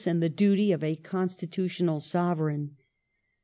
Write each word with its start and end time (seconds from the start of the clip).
and 0.07 0.19
the 0.23 0.29
duty 0.29 0.71
of 0.71 0.83
a 0.83 0.95
constitutional 0.95 1.99
Sovereign. 1.99 2.75